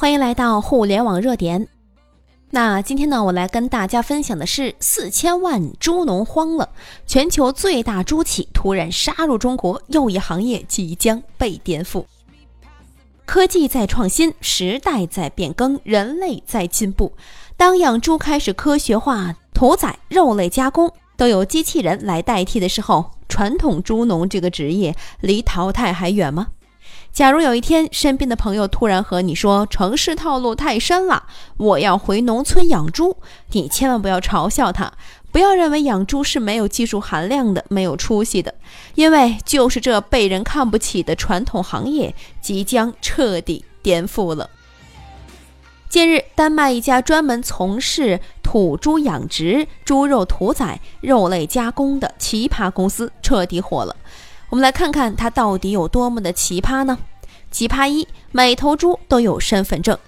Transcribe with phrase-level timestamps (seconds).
[0.00, 1.66] 欢迎来到互联网热点。
[2.50, 6.68] 那今天呢，我来跟大家分享的是四千万猪农慌了，
[7.04, 12.04] 全球最大猪企突然杀入中国，又一行业即将被颠覆。
[13.26, 17.12] 科技在创新，时代在变更，人类在进步。
[17.56, 26.46] 当养猪开始科学化、屠宰、肉类加工都由机器人来代替的时候，传统猪农这个职业离淘汰还远吗？
[27.12, 31.24] 假如有一天，身边的朋友突然和你说城市套路太深了，
[31.56, 33.16] 我要回农村养猪，
[33.50, 34.92] 你千万不要嘲笑他，
[35.32, 38.54] 不要认为养猪是没有技术含量的、没有出息的，
[38.94, 44.48] 因为就是这被人看不起的传统行业，即将彻底颠覆了。
[45.88, 53.96] 近日，丹麦一家专门从事土猪养殖、猪肉屠宰、肉类加工的奇葩公司彻底火了。
[54.50, 56.98] 我们来看看它到底有多么的奇葩呢？
[57.50, 59.98] 奇葩一，每头猪都有身份证。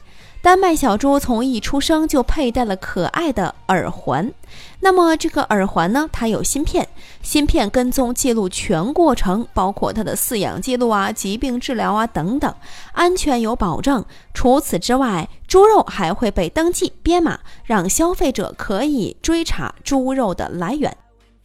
[0.42, 4.32] 丹麦小猪从一出生就佩戴了可爱的耳环。
[4.80, 6.88] 那么这个耳环呢，它有芯片，
[7.20, 12.54] 芯片跟踪记录全过程，包括它的饲养记录啊、疾病治疗啊等等，
[12.92, 14.02] 安全有保证。
[14.32, 20.96] 除此之外，猪肉还会被登记编码，让消费者可以追查猪肉的来源。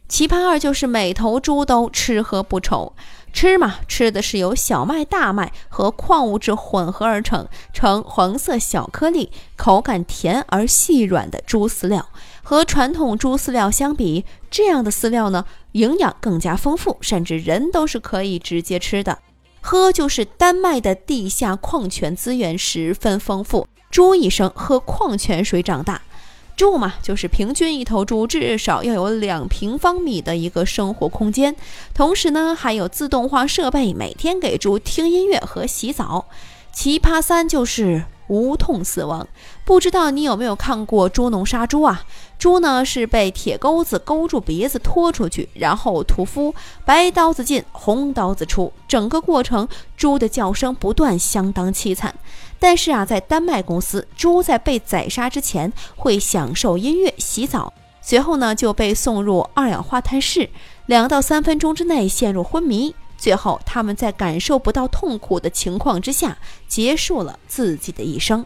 [0.08, 2.92] 奇葩二就是每头猪都吃喝不愁，
[3.32, 12.08] 吃嘛吃的是由小麦、大麦和矿物质混合而成，呈黄色小颗粒，口感甜而细软的猪饲料。
[12.44, 19.18] 和传统猪饲料相比，这样的饲料呢，营养更加丰富，甚至人都是可以直接吃的。
[19.60, 26.00] 喝就是丹麦的地下矿泉资源十分丰富，猪一生喝矿泉水长大。
[26.56, 31.54] 猪嘛，就是平均一头猪至少要有两平方米的一个生活空间，
[31.92, 36.24] 同时呢，还有自动化设备，每天给猪听音乐和洗澡。
[36.72, 38.04] 奇葩三就是。
[38.28, 39.24] 无痛死亡，
[39.64, 42.04] 不知道你有没有看过猪农杀猪啊？
[42.40, 46.52] 猪呢是被铁钩子勾住鼻子拖出去，然后屠夫
[46.84, 52.12] 白刀子进，红刀子出，整个过程猪的叫声不断，相当凄惨。
[52.58, 60.48] 但是啊，在丹麦公司，猪在被宰杀之前会享受音乐、洗澡，随后呢就被送入二氧化碳室，
[60.86, 62.94] 两到三分钟之内陷入昏迷。
[63.18, 66.36] 最后，他们在感受不到痛苦的情况之下，
[66.68, 68.44] 结束了自己的一生。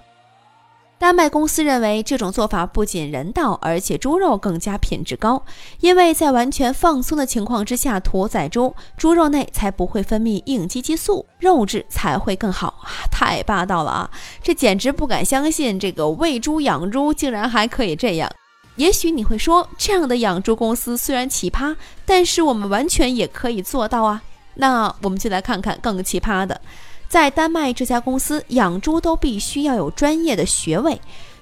[1.00, 5.43] 丹麦公司认为，这种做法不仅人道，而且猪肉更加品质高，
[5.81, 12.84] 因为在完全放松的情况之下屠宰猪，猪肉内才不会分泌应激激素，肉质才会更好。
[13.11, 14.11] 太霸道了啊！
[14.43, 18.31] 这简直不敢相信，这个喂猪养猪竟然还可以这样。
[18.77, 21.75] 也许你会说，这样的养猪公司虽然奇葩，
[22.05, 24.21] 但是我们完全也可以做到啊。
[24.56, 26.61] 那我们就来看看更奇葩的，
[27.10, 31.00] 在丹麦这家公司养猪都必须要有专业的学位，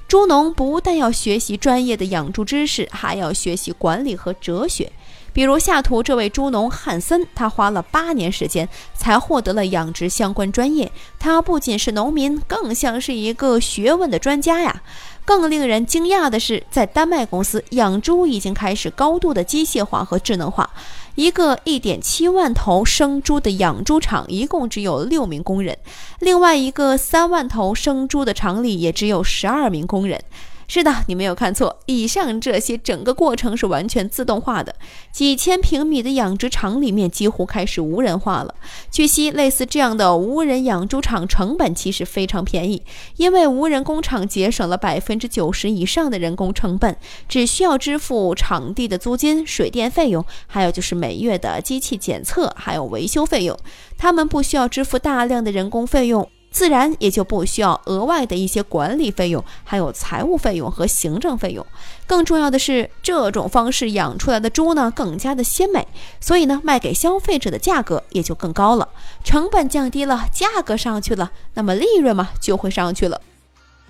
[0.09, 4.91] 猪农不但要学习专业的养猪知识，还要学习管理和哲学。
[5.35, 10.91] 比如下图这位猪农汉森，他花了八年时间才获得了养殖相关专业。
[11.19, 14.83] 他不仅是农民，更像是一个学问的专家呀。
[15.27, 20.71] 更令人惊讶的是，在丹麦公司养猪已经开始高度的机械化和智能化。
[21.19, 25.75] 一个一点七万头生猪的养猪场，一共只有六名工人；
[26.21, 30.23] 另外一个三万头生猪的厂里，也只有十二名工人。
[30.71, 34.75] 是的，你没有看错，以上这些整个过程是完全自动化的。
[35.11, 38.55] 几千平米的养殖场里面几乎开始无人化了。
[38.91, 42.83] 据悉，类似这样的无人养猪场成本其实非常便宜，
[43.17, 46.95] 因为无人工厂节省了百分之九十以上的人工成本，
[47.27, 53.59] 只需要支付场地的租金、水电费用，还有就是每月的机器检测还有维修费用。
[53.97, 56.29] 他们不需要支付大量的人工费用。
[56.59, 61.65] 自然也就不需要额外的一些管理费用，还有财务费用和行政费用。
[62.05, 65.87] 更重要的是，这种方式养出来的猪呢更加的鲜美，
[66.21, 68.89] 所以呢卖给消费者的价格也就更高了。
[69.23, 73.21] 成本降低了，价格上去了，那么利润嘛就会上去了。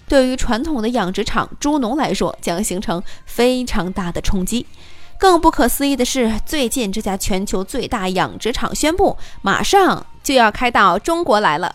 [0.07, 4.67] 对于传统的养殖场猪农来说，将形成非常大的冲击。
[5.19, 11.75] 更不可思议的是，最近这家全球最大养殖场宣布，马上就要开到中国来了。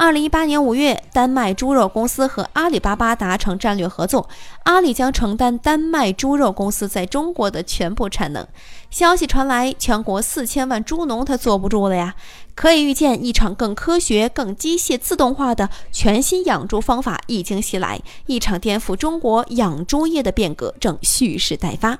[0.00, 4.30] 二零一八年五月，丹麦猪肉公司和阿里巴巴达成战略合作，
[4.62, 8.48] 阿里将承担丹麦猪肉公司在中国的全部产能。
[8.88, 12.14] 消息传来，全国四千万猪农他坐不住了呀！
[12.60, 21.98] 可以预见，一场更科学、更机械、自动化的全新养猪方法已经袭来，一场颠覆中国养猪业的变革正蓄势待发。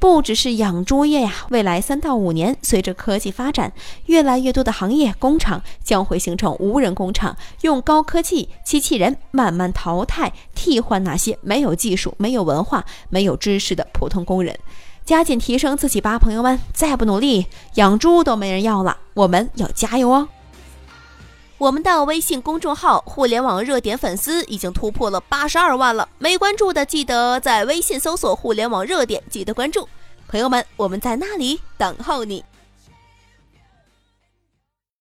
[0.00, 3.72] 不只是养猪业呀，未来三到五年，随着科技发展，
[4.06, 14.58] 越来越多的行业工厂将会形成无人工厂，用高科技机器人慢慢淘汰替换那些没有技术、没有文化、没有知识的普通工人，
[15.10, 16.60] 加紧提升自己吧，朋友们！
[16.72, 18.96] 再不努力，养猪都没人要了。
[19.14, 20.28] 我们要加油哦！
[21.58, 29.88] 我们的微信公众号“互联网热点”粉丝已经突破了八十二万了，没关注的记得在微信搜索“互联网热点”，记得关注。
[30.28, 32.44] 朋友们，我们在那里等候你。